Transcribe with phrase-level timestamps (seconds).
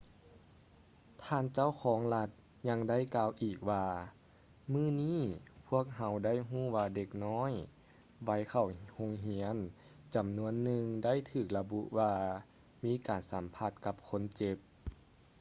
[1.23, 2.29] ທ່ານເຈົ້າຄອງລັດ
[2.69, 3.87] ຍັງໄດ້ກ່າວອີກວ່າ
[4.73, 5.19] ມື້ນີ້
[5.67, 7.51] ພວກເຮົາໄດ້ຮູ້ວ່າເດັກນ້ອຍ
[8.25, 9.55] ໄວເຂົ້າໂຮງຮຽນ
[10.15, 12.13] ຈຳນວນໜຶ່ງ ໄດ້ຖືກລະບຸວ່າ
[12.83, 14.57] ມີການສຳຜັດກັບຄົນເຈັບ